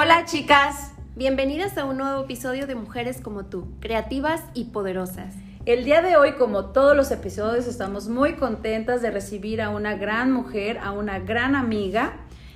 [0.00, 5.34] Hola chicas, bienvenidas a un nuevo episodio de Mujeres como tú, creativas y poderosas.
[5.66, 9.96] El día de hoy, como todos los episodios, estamos muy contentas de recibir a una
[9.96, 12.12] gran mujer, a una gran amiga.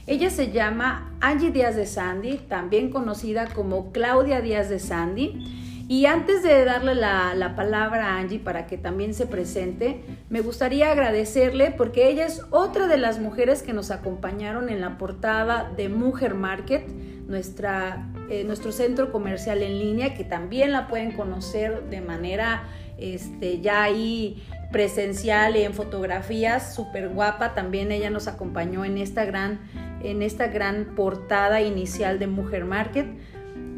[0.07, 5.62] Ella se llama Angie Díaz de Sandy, también conocida como Claudia Díaz de Sandy.
[5.93, 10.01] Y antes de darle la, palabra a Angie para que también se presente,
[10.31, 14.97] me gustaría agradecerle porque ella es otra de las mujeres que nos acompañaron en la
[14.97, 21.83] portada de Mujer Market, eh, nuestro centro comercial en línea, que también la pueden conocer
[21.91, 27.53] de manera este, ya ahí presencial y en fotografías, súper guapa.
[27.53, 29.61] También ella nos acompañó en esta gran,
[30.03, 33.09] en esta gran portada inicial de Mujer Market.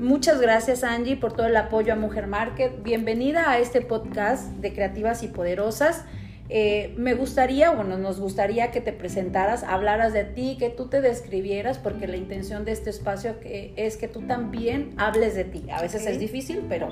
[0.04, 2.82] Muchas gracias Angie por todo el apoyo a Mujer Market.
[2.82, 6.04] Bienvenida a este podcast de Creativas y Poderosas.
[6.50, 11.00] Eh, me gustaría, bueno, nos gustaría que te presentaras, hablaras de ti, que tú te
[11.00, 15.64] describieras, porque la intención de este espacio es que tú también hables de ti.
[15.72, 16.90] A veces es difícil, pero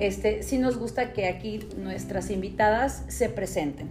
[0.00, 3.88] este, sí nos gusta que aquí nuestras invitadas se presenten.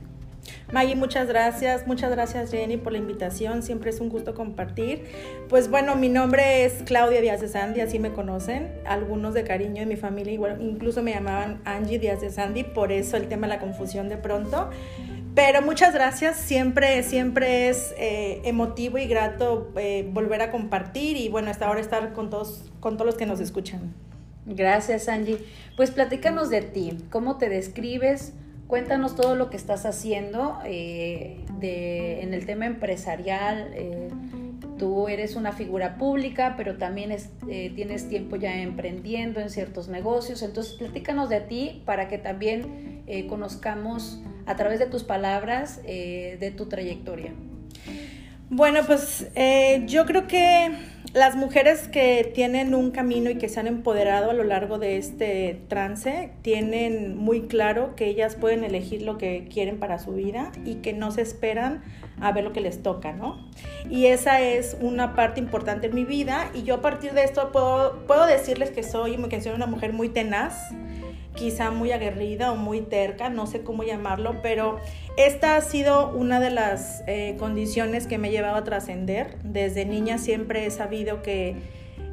[0.71, 5.05] Maggie, muchas gracias, muchas gracias Jenny por la invitación, siempre es un gusto compartir.
[5.49, 9.81] Pues bueno, mi nombre es Claudia Díaz de Sandy, así me conocen, algunos de cariño
[9.81, 13.53] en mi familia, incluso me llamaban Angie Díaz de Sandy, por eso el tema de
[13.53, 14.69] la confusión de pronto.
[15.33, 21.29] Pero muchas gracias, siempre, siempre es eh, emotivo y grato eh, volver a compartir y
[21.29, 23.93] bueno, hasta ahora estar con todos, con todos los que nos escuchan.
[24.45, 25.37] Gracias Angie.
[25.77, 28.33] Pues platícanos de ti, ¿cómo te describes?
[28.71, 33.69] Cuéntanos todo lo que estás haciendo eh, en el tema empresarial.
[33.73, 34.07] Eh,
[34.77, 40.41] tú eres una figura pública, pero también eh, tienes tiempo ya emprendiendo en ciertos negocios.
[40.41, 46.67] Entonces, platícanos de ti para que también conozcamos a través de tus palabras de tu
[46.67, 47.33] trayectoria.
[48.49, 49.27] Bueno, pues
[49.85, 50.77] yo creo que
[51.13, 54.97] las mujeres que tienen un camino y que se han empoderado a lo largo de
[54.97, 60.51] este trance tienen muy claro que ellas pueden elegir lo que quieren para su vida
[60.63, 61.83] y que no se esperan
[62.21, 63.45] a ver lo que les toca, ¿no?
[63.89, 67.51] Y esa es una parte importante en mi vida y yo a partir de esto
[67.51, 70.71] puedo, puedo decirles que soy, que soy una mujer muy tenaz,
[71.35, 74.79] quizá muy aguerrida o muy terca, no sé cómo llamarlo, pero
[75.17, 79.37] esta ha sido una de las eh, condiciones que me ha llevado a trascender.
[79.43, 81.55] Desde niña siempre he sabido que,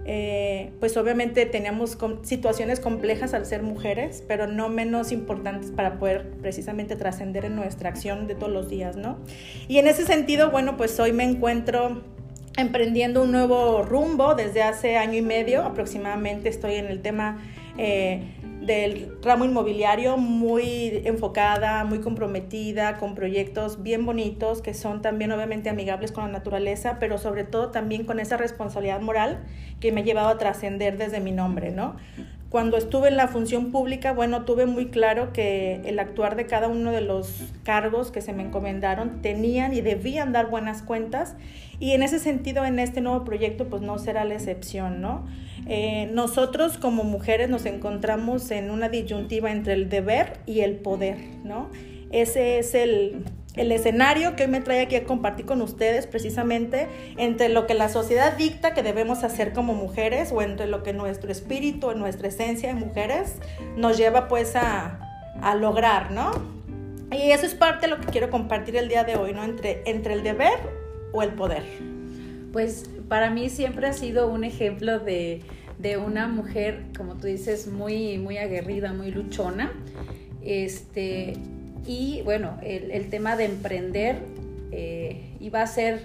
[0.05, 6.31] eh, pues obviamente teníamos situaciones complejas al ser mujeres, pero no menos importantes para poder
[6.41, 9.19] precisamente trascender en nuestra acción de todos los días, ¿no?
[9.69, 12.03] Y en ese sentido, bueno, pues hoy me encuentro
[12.57, 17.39] emprendiendo un nuevo rumbo desde hace año y medio aproximadamente estoy en el tema
[17.79, 18.23] eh,
[18.69, 25.71] del ramo inmobiliario muy enfocada, muy comprometida, con proyectos bien bonitos que son también obviamente
[25.71, 29.41] amigables con la naturaleza, pero sobre todo también con esa responsabilidad moral
[29.81, 31.97] que me ha llevado a trascender desde mi nombre, ¿no?
[32.51, 36.69] Cuando estuve en la función pública, bueno, tuve muy claro que el actuar de cada
[36.69, 41.37] uno de los cargos que se me encomendaron tenían y debían dar buenas cuentas
[41.79, 45.27] y en ese sentido en este nuevo proyecto pues no será la excepción, ¿no?
[45.67, 51.19] Eh, nosotros como mujeres nos encontramos en una disyuntiva entre el deber y el poder,
[51.45, 51.69] ¿no?
[52.11, 56.87] Ese es el, el escenario que hoy me trae aquí a compartir con ustedes precisamente
[57.17, 60.93] entre lo que la sociedad dicta que debemos hacer como mujeres o entre lo que
[60.93, 63.37] nuestro espíritu, nuestra esencia de mujeres
[63.77, 65.01] nos lleva pues a,
[65.41, 66.31] a lograr, ¿no?
[67.11, 69.43] Y eso es parte de lo que quiero compartir el día de hoy, ¿no?
[69.43, 70.59] Entre, entre el deber
[71.13, 71.65] o el poder.
[72.53, 75.43] Pues para mí siempre ha sido un ejemplo de,
[75.79, 79.73] de una mujer, como tú dices, muy, muy aguerrida, muy luchona.
[80.43, 81.35] Este,
[81.87, 84.19] y bueno, el, tema de emprender
[84.73, 86.01] eh, iba a ser,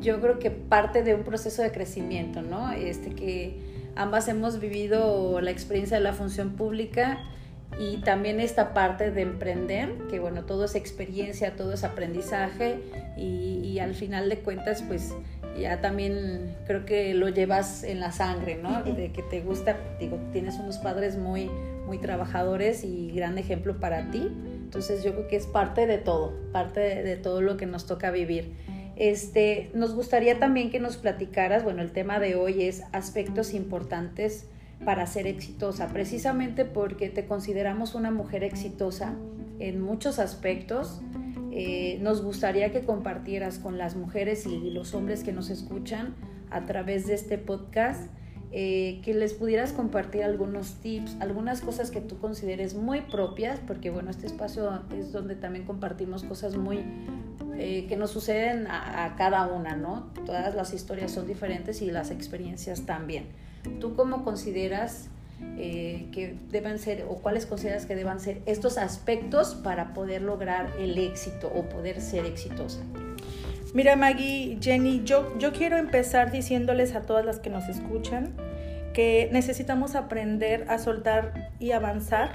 [0.00, 2.72] yo creo que parte de un proceso de crecimiento, ¿no?
[2.72, 3.58] Este, que
[3.94, 7.18] ambas hemos vivido la experiencia de la función pública
[7.78, 12.78] y también esta parte de emprender, que bueno, todo es experiencia, todo es aprendizaje
[13.16, 15.12] y, y al final de cuentas, pues
[15.60, 18.82] ya también creo que lo llevas en la sangre, ¿no?
[18.96, 21.50] De que te gusta, digo, tienes unos padres muy,
[21.86, 24.30] muy trabajadores y gran ejemplo para ti.
[24.66, 28.10] Entonces yo creo que es parte de todo, parte de, todo lo que nos toca
[28.10, 28.52] vivir.
[28.96, 34.48] Este, nos gustaría también que nos platicaras, bueno, el tema de hoy es aspectos importantes
[34.84, 39.14] para ser exitosa, precisamente porque te consideramos una mujer exitosa
[39.60, 41.00] en muchos aspectos,
[41.52, 46.16] eh, nos gustaría que compartieras con las mujeres y los hombres que nos escuchan
[46.50, 48.10] a través de este podcast,
[48.58, 53.90] eh, que les pudieras compartir algunos tips, algunas cosas que tú consideres muy propias, porque
[53.90, 56.82] bueno, este espacio es donde también compartimos cosas muy,
[57.58, 60.10] eh, que nos suceden a, cada una, ¿no?
[60.24, 63.26] Todas las historias son diferentes y las experiencias también.
[63.78, 65.10] ¿Tú cómo consideras
[65.58, 70.72] eh, que deben ser o cuáles consideras que deban ser estos aspectos para poder lograr
[70.78, 72.80] el éxito o poder ser exitosa?
[73.74, 78.32] Mira Maggie, Jenny, yo, yo quiero empezar diciéndoles a todas las que nos escuchan
[78.96, 82.30] que necesitamos aprender a soltar y avanzar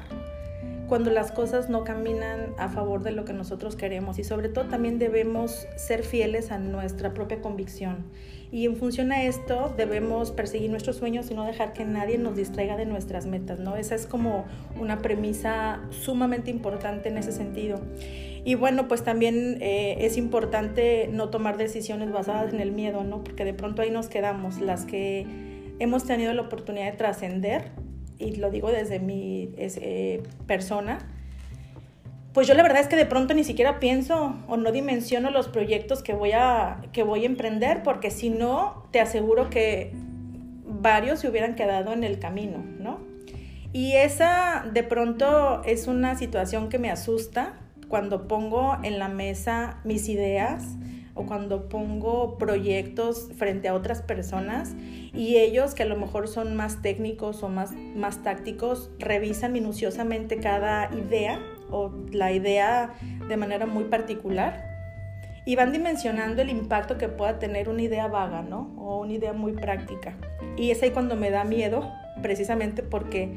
[0.88, 4.66] cuando las cosas no caminan a favor de lo que nosotros queremos y sobre todo
[4.66, 8.06] también debemos ser fieles a nuestra propia convicción.
[8.52, 12.36] Y en función a esto debemos perseguir nuestros sueños y no dejar que nadie nos
[12.36, 13.76] distraiga de nuestras metas, ¿no?
[13.76, 14.46] Esa es como
[14.80, 17.82] una premisa sumamente importante en ese sentido.
[18.46, 23.24] Y bueno, pues también eh, es importante no tomar decisiones basadas en el miedo, ¿no?
[23.24, 25.51] Porque de pronto ahí nos quedamos, las que
[25.82, 27.72] hemos tenido la oportunidad de trascender
[28.20, 31.00] y lo digo desde mi eh, persona,
[32.34, 35.50] pues yo la verdad es que de pronto ni siquiera pienso o no dimensiono los
[35.50, 39.92] proyectos que voy a, que voy a emprender, porque si no, te aseguro que
[40.66, 43.00] varios se hubieran quedado en el camino, ¿no?
[43.74, 47.54] Y esa de pronto es una situación que me asusta
[47.88, 50.64] cuando pongo en la mesa mis ideas,
[51.14, 54.74] o cuando pongo proyectos frente a otras personas
[55.14, 60.38] y ellos que a lo mejor son más técnicos o más, más tácticos revisan minuciosamente
[60.38, 62.94] cada idea o la idea
[63.28, 64.72] de manera muy particular
[65.46, 68.74] y van dimensionando el impacto que pueda tener una idea vaga, ¿no?
[68.78, 70.16] O una idea muy práctica.
[70.56, 71.92] Y es ahí cuando me da miedo,
[72.22, 73.28] precisamente porque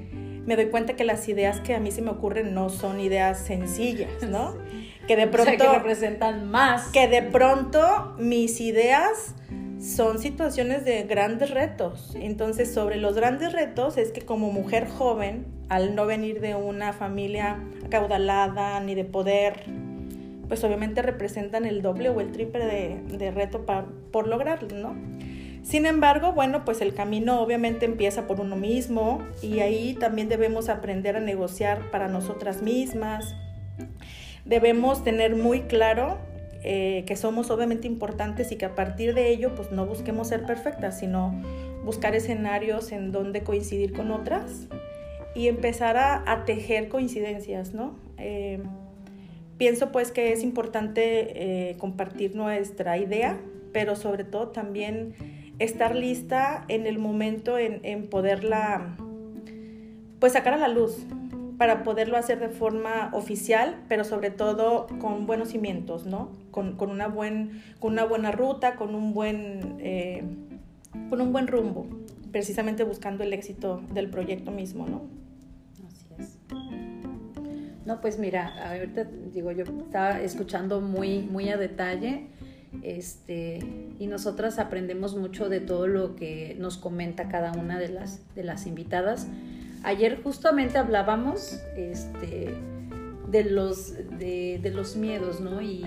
[0.47, 3.39] me doy cuenta que las ideas que a mí se me ocurren no son ideas
[3.39, 4.55] sencillas, ¿no?
[5.07, 5.53] Que de pronto...
[5.53, 6.89] que representan más.
[6.89, 9.35] Que de pronto mis ideas
[9.81, 12.15] son situaciones de grandes retos.
[12.15, 16.93] Entonces, sobre los grandes retos es que como mujer joven, al no venir de una
[16.93, 19.65] familia acaudalada ni de poder,
[20.49, 24.95] pues obviamente representan el doble o el triple de, de reto para, por lograrlo, ¿no?
[25.63, 30.69] Sin embargo, bueno, pues el camino obviamente empieza por uno mismo y ahí también debemos
[30.69, 33.35] aprender a negociar para nosotras mismas,
[34.45, 36.19] debemos tener muy claro
[36.63, 40.45] eh, que somos obviamente importantes y que a partir de ello pues no busquemos ser
[40.45, 41.35] perfectas, sino
[41.85, 44.69] buscar escenarios en donde coincidir con otras
[45.35, 47.97] y empezar a, tejer coincidencias, ¿no?
[48.19, 48.63] Eh,
[49.59, 53.39] pienso pues que es importante eh, compartir nuestra idea,
[53.73, 55.15] pero sobre todo también
[55.59, 58.97] estar lista en el momento en, en poderla
[60.19, 61.05] pues sacar a la luz,
[61.65, 66.31] para poderlo hacer de forma oficial, pero sobre todo con buenos cimientos, ¿no?
[66.51, 70.25] Con, una, buen, con una buena ruta, con un buen, eh,
[71.09, 71.87] con un buen rumbo,
[72.33, 75.05] precisamente buscando el éxito del proyecto mismo, ¿no?
[75.87, 76.37] Así es.
[77.87, 82.27] No, pues mira, ahorita digo, yo estaba escuchando muy, muy a detalle
[82.83, 83.61] este,
[83.99, 88.45] y nosotras aprendemos mucho de todo lo que nos comenta cada una de las, de
[88.45, 89.29] las invitadas.
[89.85, 92.55] Ayer justamente hablábamos este,
[93.29, 95.61] de, los, de, los miedos, ¿no?
[95.61, 95.85] Y,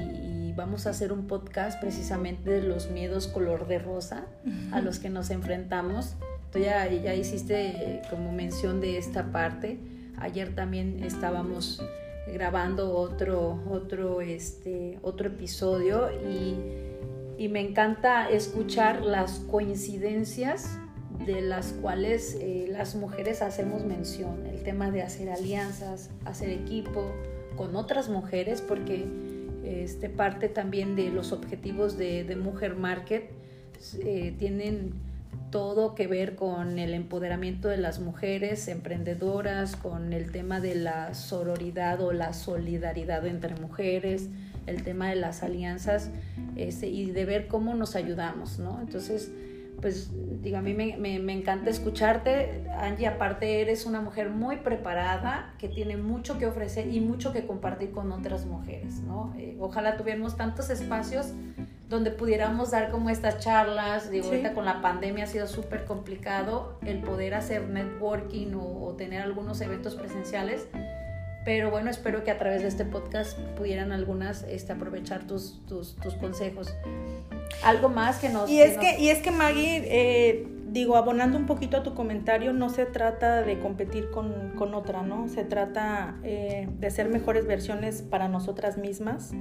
[0.56, 4.26] vamos a hacer un podcast precisamente de los miedos color de rosa
[4.72, 6.16] a los que nos enfrentamos.
[6.52, 9.78] Tú ya, ya hiciste como mención de esta parte.
[10.18, 11.80] Ayer también estábamos
[12.34, 16.56] grabando otro, otro, este, otro episodio y,
[17.38, 20.80] y me encanta escuchar las coincidencias
[21.26, 27.12] de las cuales eh, las mujeres hacemos mención, el tema de hacer alianzas, hacer equipo
[27.56, 29.06] con otras mujeres, porque
[29.64, 33.32] este parte también de los objetivos de, Mujer Market
[34.00, 34.94] eh, tienen
[35.52, 41.14] todo que ver con el empoderamiento de las mujeres emprendedoras, con el tema de la
[41.14, 44.30] sororidad o la solidaridad entre mujeres,
[44.66, 46.10] el tema de las alianzas
[46.56, 48.80] este, y de ver cómo nos ayudamos, ¿no?
[48.82, 49.32] Entonces,
[49.82, 52.64] pues digo, a mí me, encanta escucharte.
[52.80, 57.46] Angie, aparte eres una mujer muy preparada, que tiene mucho que ofrecer y mucho que
[57.46, 59.34] compartir con otras mujeres, ¿no?
[59.38, 61.34] Eh, ojalá tuviéramos tantos espacios
[61.90, 64.10] donde pudiéramos dar como estas charlas.
[64.10, 69.22] Digo, ahorita con la pandemia ha sido súper complicado el poder hacer networking o, tener
[69.22, 70.68] algunos eventos presenciales.
[71.46, 75.96] Pero bueno, espero que a través de este podcast pudieran algunas este, aprovechar tus, tus,
[75.96, 76.76] tus consejos
[77.64, 78.50] algo más que nos...
[78.50, 82.54] Y es que, y es que Maggie, eh, digo, abonando un poquito a tu comentario,
[82.54, 85.28] no se trata de competir con, con otra, ¿no?
[85.28, 89.32] Se trata eh, de ser mejores versiones para nosotras mismas.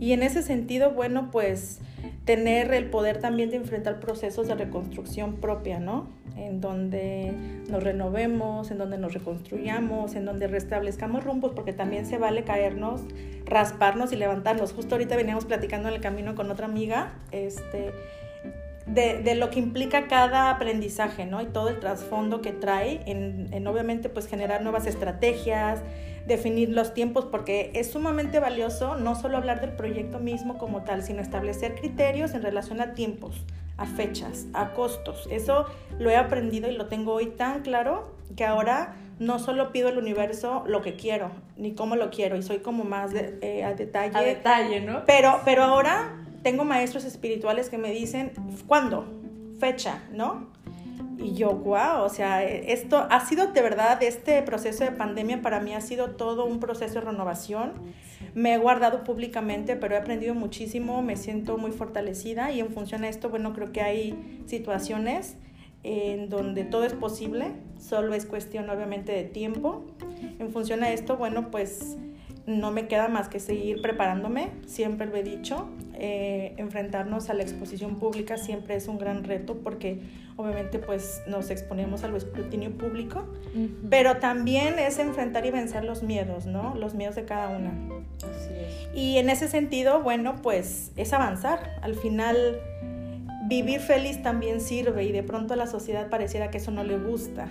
[0.00, 1.80] Y en ese sentido, bueno, pues
[2.24, 6.08] tener el poder también de enfrentar procesos de reconstrucción propia, ¿no?
[6.36, 7.32] En donde
[7.68, 13.02] nos renovemos, en donde nos reconstruyamos, en donde restablezcamos rumbos, porque también se vale caernos,
[13.44, 14.72] rasparnos y levantarnos.
[14.72, 17.92] Justo ahorita veníamos platicando en el camino con otra amiga, este,
[18.86, 21.40] de, de, lo que implica cada aprendizaje, ¿no?
[21.40, 25.80] Y todo el trasfondo que trae en, en, obviamente, pues generar nuevas estrategias,
[26.26, 31.02] definir los tiempos, porque es sumamente valioso no solo hablar del proyecto mismo como tal,
[31.02, 33.44] sino establecer criterios en relación a tiempos,
[33.76, 35.26] a fechas, a costos.
[35.30, 35.66] Eso
[35.98, 39.98] lo he aprendido y lo tengo hoy tan claro que ahora no solo pido al
[39.98, 43.74] universo lo que quiero, ni cómo lo quiero, y soy como más de, eh, a
[43.74, 44.16] detalle.
[44.16, 45.04] A detalle, ¿no?
[45.06, 48.32] Pero, pero ahora tengo maestros espirituales que me dicen,
[48.66, 49.06] ¿cuándo?
[49.60, 50.48] Fecha, ¿no?
[51.18, 55.60] Y yo, wow, o sea, esto ha sido de verdad, este proceso de pandemia para
[55.60, 57.72] mí ha sido todo un proceso de renovación.
[58.34, 63.02] Me he guardado públicamente, pero he aprendido muchísimo, me siento muy fortalecida y en función
[63.02, 65.36] de esto, bueno, creo que hay situaciones
[65.82, 69.84] en donde todo es posible, solo es cuestión obviamente de tiempo.
[70.38, 71.96] En función a esto, bueno, pues
[72.46, 77.42] no me queda más que seguir preparándome, siempre lo he dicho, eh, enfrentarnos a la
[77.42, 80.00] exposición pública siempre es un gran reto porque
[80.36, 83.24] obviamente pues nos exponemos al escrutinio público,
[83.88, 86.74] pero también es enfrentar y vencer los miedos, ¿no?
[86.74, 87.72] Los miedos de cada una.
[88.16, 88.88] Así es.
[88.94, 91.78] Y en ese sentido, bueno, pues es avanzar.
[91.82, 92.60] Al final,
[93.48, 96.98] vivir feliz también sirve y de pronto a la sociedad pareciera que eso no le
[96.98, 97.48] gusta.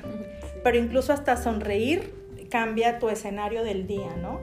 [0.64, 2.14] Pero incluso hasta sonreír
[2.50, 4.40] cambia tu escenario del día, ¿no?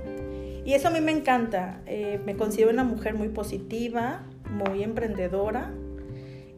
[0.64, 1.80] Y eso a mí me encanta.
[1.86, 5.72] Eh, me considero una mujer muy positiva, muy emprendedora.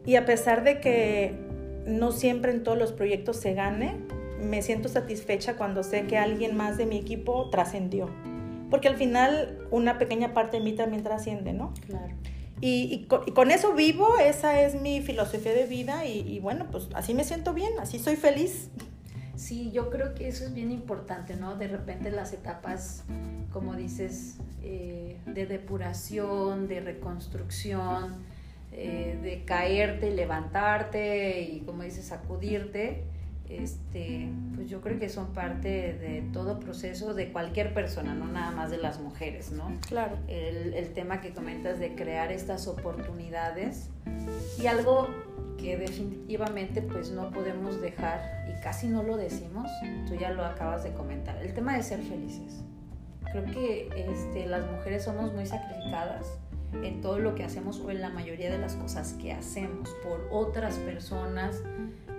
[0.05, 1.52] Y a pesar de que
[1.85, 3.97] no siempre en todos los proyectos se gane,
[4.41, 8.09] me siento satisfecha cuando sé que alguien más de mi equipo trascendió.
[8.69, 11.73] Porque al final una pequeña parte de mí también trasciende, ¿no?
[11.85, 12.13] Claro.
[12.59, 16.39] Y, y, con, y, con, eso vivo, esa es mi filosofía de vida y, y,
[16.39, 18.69] bueno, pues así me siento bien, así soy feliz.
[19.35, 21.55] Sí, yo creo que eso es bien importante, ¿no?
[21.55, 23.03] De repente las etapas,
[23.51, 28.23] como dices, eh, de depuración, de reconstrucción,
[28.75, 33.03] eh, de caerte y levantarte y, como dices, sacudirte,
[33.49, 38.51] este, pues yo creo que son parte de todo proceso de cualquier persona, no nada
[38.51, 39.77] más de las mujeres, ¿no?
[39.87, 40.17] Claro.
[40.27, 43.89] El, el tema que comentas de crear estas oportunidades
[44.59, 45.07] y algo
[45.57, 49.69] que definitivamente pues no podemos dejar y casi no lo decimos,
[50.07, 52.63] tú ya lo acabas de comentar, el tema de ser felices.
[53.31, 56.39] Creo que este, las mujeres somos muy sacrificadas
[56.83, 60.27] en todo lo que hacemos o en la mayoría de las cosas que hacemos por
[60.31, 61.61] otras personas,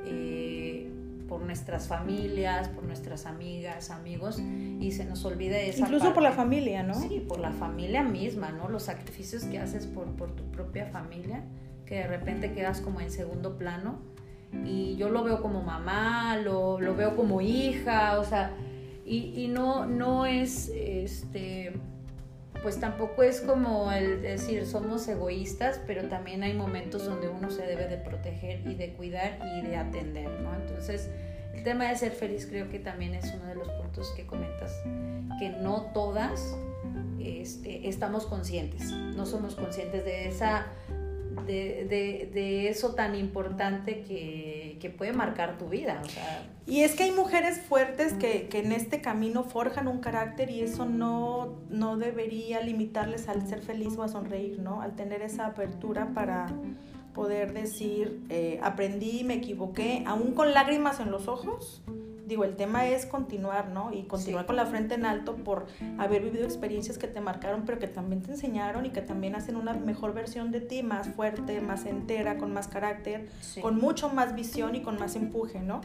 [0.07, 0.91] eh,
[1.29, 6.15] por nuestras familias, por nuestras amigas, amigos, y se nos olvida esa Incluso parte.
[6.15, 6.95] por la familia, ¿no?
[6.95, 8.69] Sí, por la familia misma, ¿no?
[8.69, 11.43] Los sacrificios que haces por, por tu propia familia,
[11.87, 13.99] que de repente quedas como en segundo plano.
[14.65, 18.53] Y yo lo veo como mamá, lo, lo veo como hija, o sea,
[19.05, 21.73] y, y no, no es, este,
[22.65, 27.61] pues tampoco es como el decir somos egoístas, pero también hay momentos donde uno se
[27.61, 30.55] debe de proteger y de cuidar y de atender, ¿no?
[30.55, 31.11] Entonces,
[31.53, 34.73] el tema de ser feliz creo que también es uno de los puntos que comentas,
[35.39, 36.57] que no todas
[37.21, 40.67] este, estamos conscientes, no somos conscientes de esa...
[41.47, 46.03] De, de, de eso tan importante que, que, puede marcar tu vida.
[46.67, 50.61] Y es que hay mujeres fuertes que, que, en este camino forjan un carácter y
[50.61, 54.81] eso no, no debería limitarles al ser feliz o a sonreír, ¿no?
[54.81, 56.47] Al tener esa apertura para
[57.15, 61.83] poder decir, eh, aprendí, me equivoqué, aún con lágrimas en los ojos,
[62.27, 63.93] digo, el tema es continuar, ¿no?
[63.93, 64.47] Y continuar sí.
[64.47, 65.67] con la frente en alto por
[65.99, 69.57] haber vivido experiencias que te marcaron, pero que también te enseñaron y que también hacen
[69.57, 73.61] una mejor versión de ti, más fuerte, más entera, con más carácter, sí.
[73.61, 75.81] con mucho más visión y con más empuje, ¿no?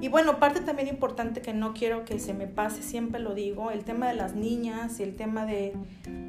[0.00, 3.70] Y bueno, parte también importante que no quiero que se me pase, siempre lo digo,
[3.70, 5.74] el tema de las niñas y el tema de,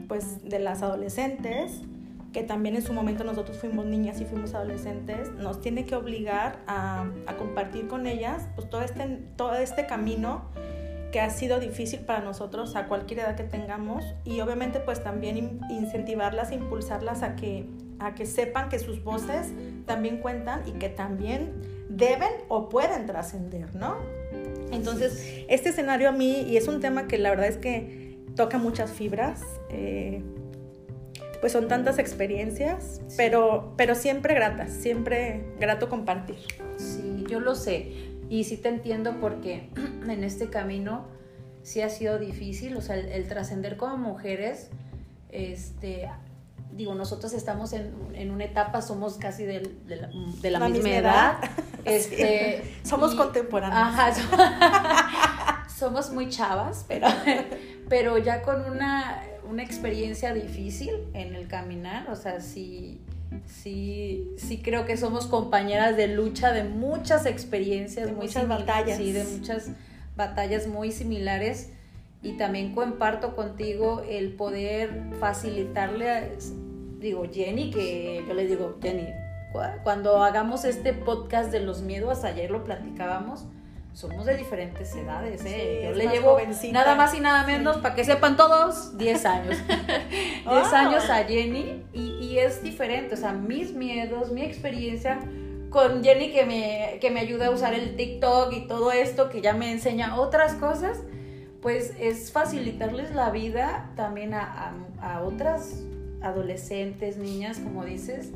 [0.08, 1.82] pues, de las adolescentes
[2.34, 6.60] que también en su momento nosotros fuimos niñas y fuimos adolescentes, nos tiene que obligar
[6.68, 9.06] a, a compartir con ellas pues, todo, este,
[9.36, 10.50] todo este camino
[11.12, 15.60] que ha sido difícil para nosotros a cualquier edad que tengamos y obviamente pues también
[15.70, 17.68] incentivarlas, impulsarlas a que,
[18.00, 19.48] a que sepan que sus voces
[19.86, 21.54] también cuentan y que también
[21.90, 23.98] deben o pueden trascender, ¿no?
[24.72, 28.60] Entonces, este escenario a mí, y es un tema que la verdad es que toca
[28.60, 30.22] muchas fibras, eh,
[31.40, 33.16] pues son tantas experiencias, sí.
[33.18, 36.38] pero, pero siempre gratas, siempre grato compartir.
[36.78, 37.92] Sí, yo lo sé.
[38.30, 39.70] Y sí te entiendo porque
[40.08, 41.06] en este camino
[41.64, 44.70] sí ha sido difícil, o sea, el, el trascender como mujeres,
[45.30, 46.10] este,
[46.72, 51.38] digo, nosotros estamos en, en una etapa, somos casi de, de la, misma, edad.
[51.86, 53.82] Este, somos contemporáneos.
[53.82, 57.08] Ajá, somos muy chavas, pero,
[57.90, 63.02] pero ya con una, una experiencia difícil en el caminar, o sea, sí
[63.46, 68.98] sí, sí creo que somos compañeras de lucha de muchas experiencias, de muchas batallas.
[68.98, 69.72] Sí, de muchas
[70.16, 71.72] batallas muy similares.
[72.22, 76.30] Y también comparto contigo el poder facilitarle a,
[77.00, 79.08] digo, Jenny, que yo le digo, Jenny,
[79.84, 83.46] cuando hagamos este podcast de los miedos, ayer lo platicábamos,
[84.00, 85.82] somos de diferentes edades, ¿eh?
[85.84, 86.38] Yo le llevo
[86.72, 89.58] nada más y nada menos, para que sepan todos, 10 años.
[90.50, 95.20] 10 años a Jenny y, y, es diferente, o sea, mis miedos, mi experiencia
[95.70, 99.42] con Jenny que me, que me ayuda a usar el TikTok y todo esto, que
[99.42, 101.02] ya me enseña otras cosas,
[101.62, 105.84] pues es facilitarles la vida también a, a, a otras
[106.22, 108.32] adolescentes, niñas, como dices,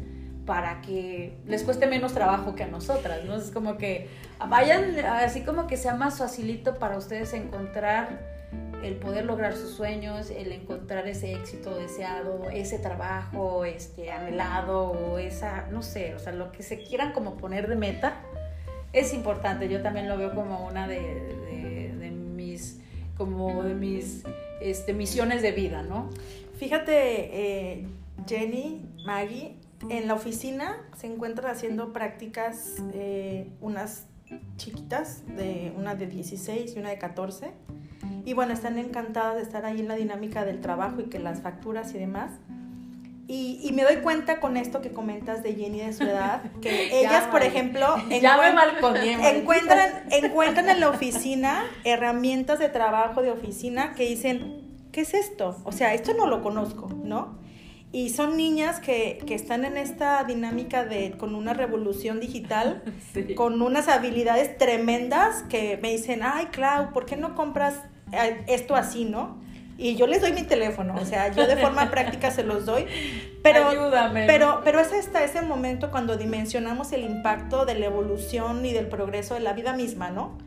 [0.46, 3.36] para que les cueste menos trabajo que a nosotras, ¿no?
[3.36, 4.10] Es como que
[4.50, 8.34] vayan, así como que sea más facilito para ustedes encontrar
[8.84, 15.18] el poder lograr sus sueños, el encontrar ese éxito deseado, ese trabajo este, anhelado o
[15.18, 18.22] esa, no sé, o sea, lo que se quieran como poner de meta,
[18.92, 19.70] es importante.
[19.70, 21.00] Yo también lo veo como una de,
[21.98, 22.82] de, mis,
[23.18, 24.24] como de mis
[24.62, 26.10] este, misiones de vida, ¿no?
[26.58, 27.88] Fíjate, eh,
[28.28, 29.56] Jenny, Maggie,
[29.90, 34.08] en la oficina se encuentran haciendo prácticas eh, unas
[34.58, 37.52] chiquitas, de una de 16 y una de 14.
[38.25, 41.42] Y bueno, están encantadas de estar ahí en la dinámica del trabajo y que las
[41.42, 42.32] facturas y demás.
[43.25, 47.25] Y, me doy cuenta con esto que comentas de Jenny de su edad, que ellas,
[47.28, 47.96] por ejemplo,
[49.30, 54.62] encuentran, encuentran en la oficina herramientas de trabajo de oficina que dicen,
[54.92, 55.58] ¿qué es esto?
[55.63, 57.40] O sea, esto no lo conozco, ¿no?
[57.94, 62.82] Y son niñas que, que, están en esta dinámica de con una revolución digital,
[63.36, 67.76] con unas habilidades tremendas que me dicen, ay, Clau, ¿por qué no compras
[68.12, 69.38] eh, esto así, no?
[69.78, 72.88] Y yo les doy mi teléfono, o sea, yo de forma práctica se los doy.
[73.44, 74.26] Pero, Ayúdame.
[74.26, 78.88] Pero, pero es hasta ese momento cuando dimensionamos el impacto de la evolución y del
[78.88, 80.40] progreso de la vida misma, ¿no?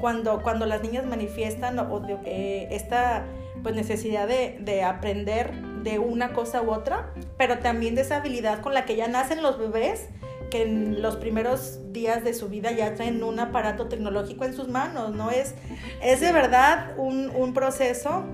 [0.00, 3.24] Cuando, cuando las niñas manifiestan o eh, esta
[3.62, 8.60] pues, necesidad de, de aprender de una cosa u otra, pero también de esa habilidad
[8.60, 10.08] con la que ya nacen los bebés,
[10.50, 14.68] que en los primeros días de su vida ya traen un aparato tecnológico en sus
[14.68, 15.30] manos, ¿no?
[15.30, 15.54] Es,
[16.02, 18.24] es de verdad un, un proceso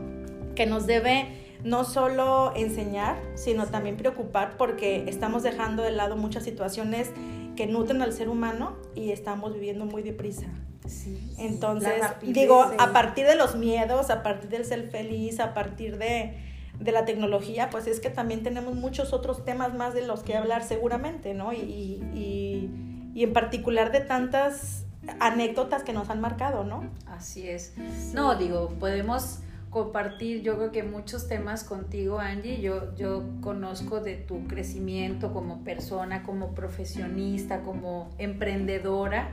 [0.55, 6.45] que nos debe no solo enseñar, sino también preocupar porque estamos dejando de lado muchas
[6.45, 7.11] situaciones
[7.57, 10.47] que nutren al ser humano y estamos viviendo muy deprisa.
[10.87, 15.99] Sí, Entonces, digo, a partir de los miedos, a partir del ser feliz, a partir
[15.99, 16.48] de,
[16.79, 20.37] de la tecnología, pues es que también tenemos muchos otros temas más de los que
[20.37, 21.53] hablar seguramente, ¿no?
[21.53, 22.71] Y, y,
[23.15, 24.85] y en particular de tantas
[25.21, 26.85] anécdotas que nos han marcado, ¿no?
[27.07, 27.75] Así es.
[28.15, 32.61] No, digo, podemos compartir yo creo que muchos temas contigo, Angie.
[32.61, 39.31] Yo, yo conozco de tu crecimiento como persona, como profesionista, como emprendedora.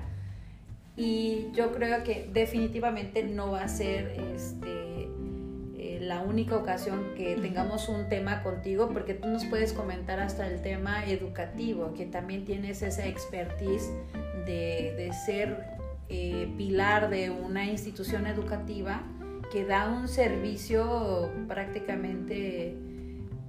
[0.97, 4.84] Y yo creo que definitivamente no va a ser este,
[6.07, 10.61] la única ocasión que tengamos un tema contigo, porque tú nos puedes comentar hasta el
[10.61, 13.91] tema educativo, que también tienes esa expertise
[14.45, 15.65] de, ser
[16.09, 19.01] eh, pilar de una institución educativa
[19.51, 22.75] que da un servicio prácticamente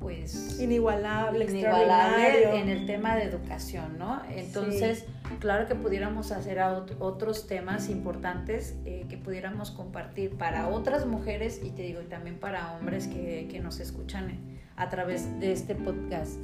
[0.00, 4.22] pues inigualable, inigualable en el tema de educación, ¿no?
[4.30, 5.04] Entonces,
[5.40, 6.58] claro que pudiéramos hacer
[6.98, 12.74] otros temas importantes eh, que pudiéramos compartir para otras mujeres y te digo, también para
[12.74, 14.38] hombres que, que nos escuchan
[14.76, 16.38] a través de este podcast.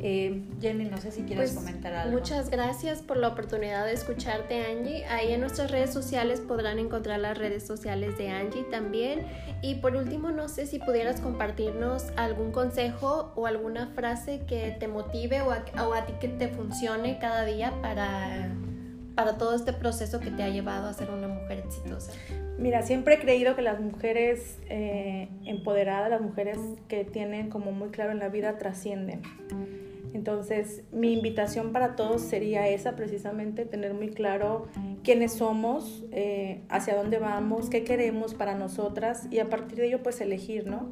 [0.00, 2.16] Eh, Jenny, no sé si quieres pues, comentar algo.
[2.16, 5.04] Muchas gracias por la oportunidad de escucharte, Angie.
[5.06, 9.26] Ahí en nuestras redes sociales podrán encontrar las redes sociales de Angie también.
[9.60, 14.86] Y por último, no sé si pudieras compartirnos algún consejo o alguna frase que te
[14.86, 18.54] motive o a, ti que te funcione cada día para,
[19.16, 22.12] para todo este proceso que te ha llevado a ser una mujer exitosa.
[22.56, 27.88] Mira, siempre he creído que las mujeres eh, empoderadas, las mujeres que tienen como muy
[27.88, 29.22] claro en la vida, trascienden.
[30.18, 34.66] Entonces, mi invitación para todos sería esa, precisamente, tener muy claro
[35.04, 40.02] quiénes somos, eh, hacia dónde vamos, qué queremos para nosotras y a partir de ello,
[40.02, 40.88] pues elegir, ¿no?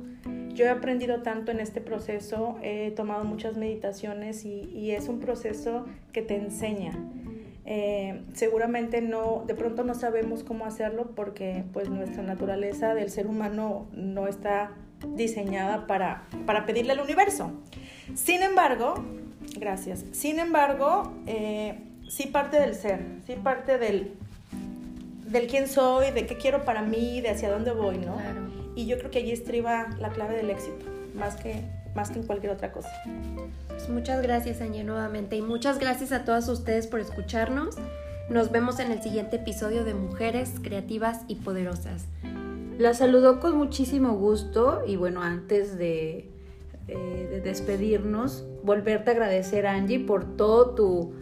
[0.54, 5.86] Yo he aprendido tanto en este proceso, he tomado muchas meditaciones y, es un proceso
[6.12, 6.92] que te enseña.
[7.64, 13.26] Eh, seguramente no, de pronto no sabemos cómo hacerlo porque pues nuestra naturaleza del ser
[13.26, 14.70] humano no está
[15.16, 17.50] diseñada para, para pedirle al universo.
[18.14, 19.04] Sin embargo,
[19.58, 20.04] gracias.
[20.12, 24.14] Sin embargo, eh, sí parte del ser, sí parte del,
[25.26, 28.16] del quién soy, de qué quiero para mí, de hacia dónde voy, ¿no?
[28.16, 28.40] Claro.
[28.74, 31.62] Y yo creo que allí estriba la clave del éxito, más que,
[31.94, 32.90] más que en cualquier otra cosa.
[33.68, 35.36] Pues muchas gracias, Angie, nuevamente.
[35.36, 37.76] Y muchas gracias a todas ustedes por escucharnos.
[38.28, 42.04] Nos vemos en el siguiente episodio de Mujeres Creativas y Poderosas.
[42.78, 46.28] La saludó con muchísimo gusto y bueno, antes de,
[46.88, 51.14] eh, de despedirnos, volverte a agradecer, Angie, por todo tu,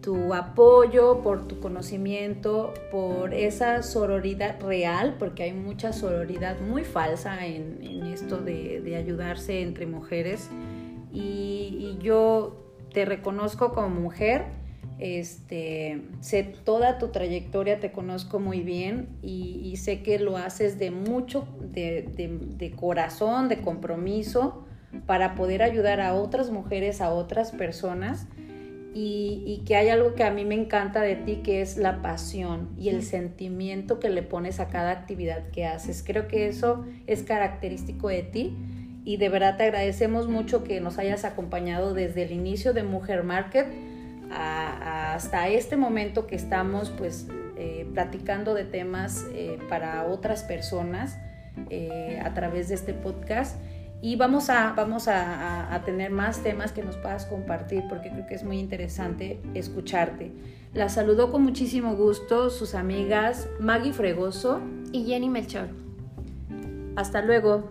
[0.00, 7.46] tu apoyo, por tu conocimiento, por esa sororidad real, porque hay mucha sororidad muy falsa
[7.46, 10.50] en, esto de, ayudarse entre mujeres.
[11.12, 12.56] Y, yo
[12.92, 14.46] te reconozco como mujer,
[14.98, 20.90] este, sé toda tu trayectoria, te conozco muy bien y, sé que lo haces de
[20.90, 24.64] mucho, de corazón, de compromiso
[25.06, 28.26] para poder ayudar a otras mujeres, a otras personas.
[28.96, 32.00] Y, y, que hay algo que a mí me encanta de ti, que es la
[32.00, 36.04] pasión y el sentimiento que le pones a cada actividad que haces.
[36.06, 38.56] Creo que eso es característico de ti
[39.04, 43.24] y de verdad te agradecemos mucho que nos hayas acompañado desde el inicio de Mujer
[43.24, 43.66] Market
[44.30, 50.42] a, a hasta este momento que estamos pues eh, platicando de temas eh, para otras
[50.42, 51.18] personas
[51.70, 53.56] eh, a través de este podcast
[54.04, 58.26] y vamos a, vamos a, a, tener más temas que nos puedas compartir porque creo
[58.26, 60.30] que es muy interesante escucharte.
[60.74, 64.60] La saludo con muchísimo gusto sus amigas Maggie Fregoso
[64.92, 65.68] y Jenny Melchor.
[66.96, 67.70] Hasta luego.